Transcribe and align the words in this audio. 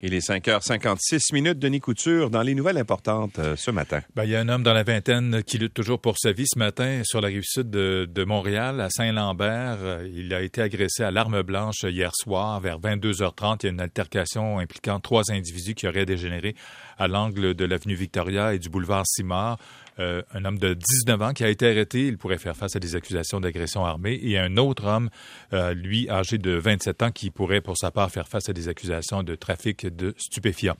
Il 0.00 0.14
est 0.14 0.24
5h56 0.24 1.34
minutes, 1.34 1.58
Denis 1.58 1.80
Couture, 1.80 2.30
dans 2.30 2.42
les 2.42 2.54
nouvelles 2.54 2.78
importantes 2.78 3.40
euh, 3.40 3.56
ce 3.56 3.72
matin. 3.72 4.00
Ben, 4.14 4.22
il 4.22 4.30
y 4.30 4.36
a 4.36 4.40
un 4.40 4.48
homme 4.48 4.62
dans 4.62 4.72
la 4.72 4.84
vingtaine 4.84 5.42
qui 5.42 5.58
lutte 5.58 5.74
toujours 5.74 6.00
pour 6.00 6.18
sa 6.18 6.30
vie 6.30 6.46
ce 6.46 6.56
matin 6.56 7.00
sur 7.02 7.20
la 7.20 7.26
rive 7.26 7.42
sud 7.42 7.68
de, 7.68 8.24
Montréal, 8.24 8.80
à 8.80 8.90
Saint-Lambert. 8.90 9.78
Euh, 9.80 10.08
il 10.14 10.32
a 10.32 10.42
été 10.42 10.62
agressé 10.62 11.02
à 11.02 11.10
l'arme 11.10 11.42
blanche 11.42 11.82
hier 11.82 12.12
soir 12.14 12.60
vers 12.60 12.78
22h30. 12.78 13.56
Il 13.62 13.66
y 13.66 13.68
a 13.70 13.72
une 13.72 13.80
altercation 13.80 14.60
impliquant 14.60 15.00
trois 15.00 15.32
individus 15.32 15.74
qui 15.74 15.88
auraient 15.88 16.06
dégénéré 16.06 16.54
à 16.96 17.08
l'angle 17.08 17.54
de 17.54 17.64
l'avenue 17.64 17.96
Victoria 17.96 18.54
et 18.54 18.60
du 18.60 18.68
boulevard 18.68 19.04
Simard. 19.04 19.58
Euh, 19.98 20.22
un 20.32 20.44
homme 20.44 20.60
de 20.60 20.74
19 20.74 21.22
ans 21.22 21.32
qui 21.32 21.42
a 21.42 21.48
été 21.48 21.68
arrêté. 21.68 22.06
Il 22.06 22.18
pourrait 22.18 22.38
faire 22.38 22.56
face 22.56 22.76
à 22.76 22.78
des 22.78 22.94
accusations 22.94 23.40
d'agression 23.40 23.84
armée. 23.84 24.16
Et 24.22 24.38
un 24.38 24.58
autre 24.58 24.84
homme, 24.86 25.10
lui, 25.74 26.08
âgé 26.08 26.38
de 26.38 26.52
27 26.52 27.02
ans, 27.02 27.10
qui 27.10 27.30
pourrait, 27.30 27.60
pour 27.60 27.76
sa 27.76 27.90
part, 27.90 28.08
faire 28.12 28.28
face 28.28 28.48
à 28.48 28.52
des 28.52 28.68
accusations 28.68 29.24
de 29.24 29.34
trafic 29.34 29.87
de 29.90 30.14
stupéfiants. 30.16 30.76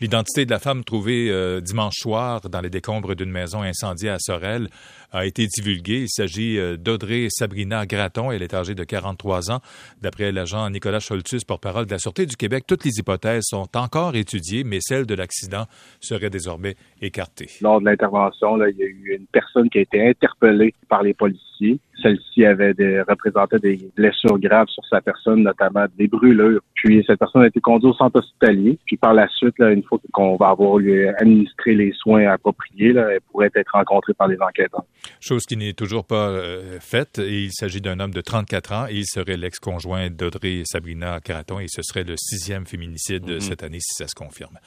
L'identité 0.00 0.44
de 0.46 0.50
la 0.50 0.58
femme 0.58 0.84
trouvée 0.84 1.30
euh, 1.30 1.60
dimanche 1.60 1.96
soir 1.96 2.40
dans 2.48 2.60
les 2.60 2.70
décombres 2.70 3.14
d'une 3.14 3.30
maison 3.30 3.62
incendiée 3.62 4.10
à 4.10 4.18
Sorel 4.18 4.68
a 5.12 5.26
été 5.26 5.46
divulguée. 5.46 6.02
Il 6.02 6.10
s'agit 6.10 6.58
d'Audrey 6.78 7.26
Sabrina 7.30 7.84
Graton. 7.84 8.30
Elle 8.30 8.42
est 8.42 8.54
âgée 8.54 8.74
de 8.74 8.84
43 8.84 9.50
ans. 9.50 9.60
D'après 10.00 10.30
l'agent 10.30 10.70
Nicolas 10.70 11.00
Scholtus, 11.00 11.44
porte-parole 11.44 11.86
de 11.86 11.90
la 11.90 11.98
Sûreté 11.98 12.26
du 12.26 12.36
Québec, 12.36 12.64
toutes 12.66 12.84
les 12.84 12.98
hypothèses 12.98 13.44
sont 13.46 13.68
encore 13.76 14.14
étudiées, 14.14 14.64
mais 14.64 14.78
celle 14.80 15.06
de 15.06 15.14
l'accident 15.14 15.66
serait 16.00 16.30
désormais 16.30 16.76
écartée. 17.02 17.48
Lors 17.60 17.80
de 17.80 17.86
l'intervention, 17.86 18.56
il 18.64 18.76
y 18.76 18.82
a 18.82 18.86
eu 18.86 19.16
une 19.18 19.26
personne 19.26 19.68
qui 19.68 19.78
a 19.78 19.82
été 19.82 20.08
interpellée 20.08 20.74
par 20.88 21.02
les 21.02 21.14
policiers. 21.14 21.80
Celle-ci 22.02 22.44
avait 22.44 22.74
des, 22.74 23.00
représentait 23.02 23.58
des 23.58 23.78
blessures 23.96 24.38
graves 24.38 24.68
sur 24.68 24.84
sa 24.86 25.00
personne, 25.00 25.42
notamment 25.42 25.86
des 25.98 26.08
brûlures. 26.08 26.60
Puis 26.74 27.04
cette 27.06 27.18
personne 27.18 27.42
a 27.42 27.46
été 27.46 27.60
conduite 27.60 27.92
au 27.92 27.96
centre 27.96 28.18
hospitalier. 28.18 28.78
Puis 28.86 28.96
par 28.96 29.14
la 29.14 29.28
suite, 29.28 29.58
là, 29.58 29.70
une 29.70 29.82
fois 29.82 29.98
qu'on 30.12 30.36
va 30.36 30.48
avoir 30.48 30.78
lui 30.78 31.08
administré 31.08 31.74
les 31.74 31.92
soins 31.92 32.26
appropriés, 32.26 32.92
là, 32.92 33.08
elle 33.10 33.20
pourrait 33.30 33.50
être 33.54 33.72
rencontrée 33.72 34.14
par 34.14 34.28
les 34.28 34.40
enquêteurs. 34.40 34.84
Chose 35.20 35.44
qui 35.46 35.56
n'est 35.56 35.72
toujours 35.72 36.04
pas 36.04 36.28
euh, 36.30 36.78
faite. 36.80 37.18
Et 37.18 37.44
il 37.44 37.52
s'agit 37.52 37.80
d'un 37.80 38.00
homme 38.00 38.14
de 38.14 38.20
34 38.20 38.72
ans 38.72 38.86
et 38.88 38.96
il 38.96 39.06
serait 39.06 39.36
l'ex-conjoint 39.36 40.10
d'Audrey 40.10 40.62
Sabrina 40.64 41.20
Caraton 41.20 41.60
et 41.60 41.66
ce 41.68 41.82
serait 41.82 42.04
le 42.04 42.16
sixième 42.16 42.66
féminicide 42.66 43.24
de 43.24 43.36
mm-hmm. 43.36 43.40
cette 43.40 43.62
année 43.62 43.80
si 43.80 43.94
ça 43.94 44.06
se 44.06 44.14
confirme. 44.14 44.58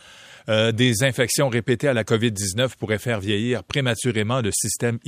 Euh, 0.49 0.71
des 0.71 1.03
infections 1.03 1.49
répétées 1.49 1.87
à 1.87 1.93
la 1.93 2.03
COVID-19 2.03 2.77
pourraient 2.77 2.97
faire 2.97 3.19
vieillir 3.19 3.63
prématurément 3.63 4.41
le 4.41 4.51
système 4.51 4.99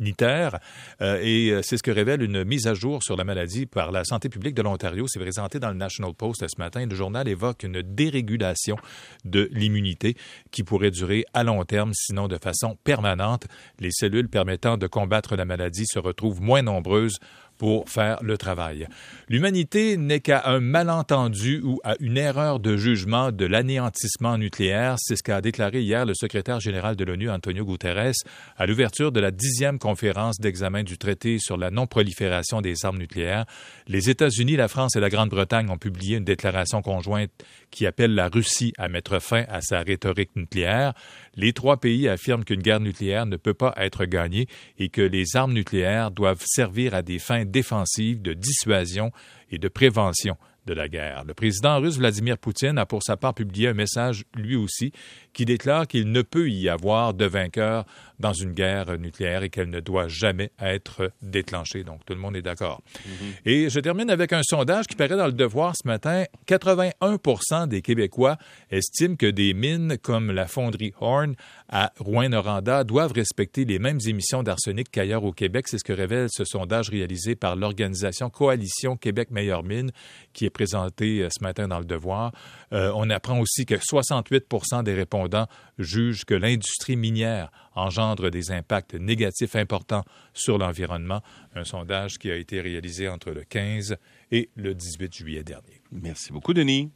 Euh, 0.00 1.20
et 1.22 1.50
euh, 1.50 1.60
c'est 1.62 1.76
ce 1.76 1.82
que 1.82 1.90
révèle 1.90 2.22
une 2.22 2.44
mise 2.44 2.66
à 2.66 2.74
jour 2.74 3.02
sur 3.02 3.16
la 3.16 3.24
maladie 3.24 3.66
par 3.66 3.92
la 3.92 4.04
santé 4.04 4.28
publique 4.28 4.54
de 4.54 4.62
l'Ontario. 4.62 5.06
C'est 5.08 5.18
présenté 5.18 5.58
dans 5.58 5.68
le 5.68 5.76
National 5.76 6.14
Post 6.14 6.44
ce 6.46 6.58
matin. 6.58 6.86
Le 6.86 6.94
journal 6.94 7.28
évoque 7.28 7.62
une 7.62 7.82
dérégulation 7.82 8.76
de 9.24 9.48
l'immunité 9.52 10.16
qui 10.50 10.62
pourrait 10.62 10.90
durer 10.90 11.24
à 11.34 11.44
long 11.44 11.64
terme, 11.64 11.92
sinon 11.94 12.28
de 12.28 12.38
façon 12.38 12.76
permanente. 12.84 13.46
Les 13.78 13.90
cellules 13.90 14.28
permettant 14.28 14.76
de 14.76 14.86
combattre 14.86 15.36
la 15.36 15.44
maladie 15.44 15.86
se 15.86 15.98
retrouvent 15.98 16.40
moins 16.40 16.62
nombreuses 16.62 17.18
pour 17.60 17.90
faire 17.90 18.16
le 18.22 18.38
travail. 18.38 18.88
L'humanité 19.28 19.98
n'est 19.98 20.20
qu'à 20.20 20.44
un 20.46 20.60
malentendu 20.60 21.60
ou 21.62 21.78
à 21.84 21.94
une 22.00 22.16
erreur 22.16 22.58
de 22.58 22.78
jugement 22.78 23.32
de 23.32 23.44
l'anéantissement 23.44 24.38
nucléaire. 24.38 24.94
C'est 24.96 25.16
ce 25.16 25.22
qu'a 25.22 25.42
déclaré 25.42 25.82
hier 25.82 26.06
le 26.06 26.14
secrétaire 26.14 26.58
général 26.58 26.96
de 26.96 27.04
l'ONU, 27.04 27.28
Antonio 27.28 27.66
Guterres, 27.66 28.14
à 28.56 28.66
l'ouverture 28.66 29.12
de 29.12 29.20
la 29.20 29.30
dixième 29.30 29.78
conférence 29.78 30.40
d'examen 30.40 30.84
du 30.84 30.96
traité 30.96 31.38
sur 31.38 31.58
la 31.58 31.70
non-prolifération 31.70 32.62
des 32.62 32.86
armes 32.86 32.96
nucléaires. 32.96 33.44
Les 33.86 34.08
États-Unis, 34.08 34.56
la 34.56 34.68
France 34.68 34.96
et 34.96 35.00
la 35.00 35.10
Grande-Bretagne 35.10 35.68
ont 35.68 35.76
publié 35.76 36.16
une 36.16 36.24
déclaration 36.24 36.80
conjointe 36.80 37.30
qui 37.70 37.86
appelle 37.86 38.14
la 38.14 38.28
Russie 38.28 38.72
à 38.78 38.88
mettre 38.88 39.20
fin 39.20 39.44
à 39.50 39.60
sa 39.60 39.82
rhétorique 39.82 40.34
nucléaire. 40.34 40.94
Les 41.36 41.52
trois 41.52 41.76
pays 41.76 42.08
affirment 42.08 42.44
qu'une 42.44 42.62
guerre 42.62 42.80
nucléaire 42.80 43.26
ne 43.26 43.36
peut 43.36 43.54
pas 43.54 43.74
être 43.76 44.06
gagnée 44.06 44.46
et 44.78 44.88
que 44.88 45.02
les 45.02 45.36
armes 45.36 45.52
nucléaires 45.52 46.10
doivent 46.10 46.42
servir 46.46 46.94
à 46.94 47.02
des 47.02 47.18
fins 47.18 47.44
défensive, 47.50 48.22
de 48.22 48.32
dissuasion 48.32 49.12
et 49.50 49.58
de 49.58 49.68
prévention 49.68 50.36
de 50.66 50.74
la 50.74 50.88
guerre. 50.88 51.24
Le 51.26 51.34
président 51.34 51.78
russe 51.80 51.98
Vladimir 51.98 52.38
Poutine 52.38 52.78
a 52.78 52.86
pour 52.86 53.02
sa 53.02 53.16
part 53.16 53.34
publié 53.34 53.68
un 53.68 53.74
message 53.74 54.24
lui 54.34 54.56
aussi 54.56 54.92
qui 55.32 55.44
déclare 55.44 55.86
qu'il 55.86 56.10
ne 56.10 56.22
peut 56.22 56.50
y 56.50 56.68
avoir 56.68 57.14
de 57.14 57.24
vainqueur 57.24 57.84
dans 58.18 58.32
une 58.32 58.52
guerre 58.52 58.98
nucléaire 58.98 59.42
et 59.42 59.50
qu'elle 59.50 59.70
ne 59.70 59.80
doit 59.80 60.08
jamais 60.08 60.50
être 60.60 61.10
déclenchée. 61.22 61.84
Donc 61.84 62.04
tout 62.04 62.12
le 62.12 62.20
monde 62.20 62.36
est 62.36 62.42
d'accord. 62.42 62.82
Mm-hmm. 62.82 63.48
Et 63.50 63.70
je 63.70 63.80
termine 63.80 64.10
avec 64.10 64.32
un 64.32 64.42
sondage 64.42 64.86
qui 64.86 64.94
paraît 64.96 65.16
dans 65.16 65.26
le 65.26 65.32
devoir 65.32 65.74
ce 65.80 65.88
matin. 65.88 66.24
81 66.46 67.66
des 67.66 67.82
Québécois 67.82 68.36
estiment 68.70 69.16
que 69.16 69.26
des 69.26 69.54
mines 69.54 69.96
comme 70.02 70.30
la 70.30 70.46
fonderie 70.46 70.92
Horn 71.00 71.34
à 71.68 71.92
Rouen-Noranda 71.98 72.84
doivent 72.84 73.12
respecter 73.12 73.64
les 73.64 73.78
mêmes 73.78 74.00
émissions 74.06 74.42
d'arsenic 74.42 74.90
qu'ailleurs 74.90 75.24
au 75.24 75.32
Québec. 75.32 75.68
C'est 75.68 75.78
ce 75.78 75.84
que 75.84 75.92
révèle 75.92 76.28
ce 76.30 76.44
sondage 76.44 76.90
réalisé 76.90 77.36
par 77.36 77.56
l'organisation 77.56 78.28
Coalition 78.28 78.96
Québec 78.96 79.30
Meilleure 79.30 79.62
Mine 79.62 79.90
qui 80.32 80.44
est 80.44 80.50
présenté 80.60 81.22
euh, 81.22 81.28
ce 81.30 81.42
matin 81.42 81.68
dans 81.68 81.78
le 81.78 81.86
devoir. 81.86 82.32
Euh, 82.74 82.92
on 82.94 83.08
apprend 83.08 83.40
aussi 83.40 83.64
que 83.64 83.76
68% 83.76 84.82
des 84.82 84.92
répondants 84.92 85.46
jugent 85.78 86.26
que 86.26 86.34
l'industrie 86.34 86.96
minière 86.96 87.50
engendre 87.74 88.28
des 88.30 88.50
impacts 88.50 88.92
négatifs 88.92 89.56
importants 89.56 90.04
sur 90.34 90.58
l'environnement. 90.58 91.22
Un 91.54 91.64
sondage 91.64 92.18
qui 92.18 92.30
a 92.30 92.36
été 92.36 92.60
réalisé 92.60 93.08
entre 93.08 93.30
le 93.30 93.42
15 93.42 93.96
et 94.32 94.50
le 94.54 94.74
18 94.74 95.14
juillet 95.14 95.42
dernier. 95.42 95.80
Merci 95.92 96.30
beaucoup, 96.30 96.52
Denis. 96.52 96.88